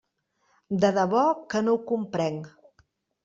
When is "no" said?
1.67-1.75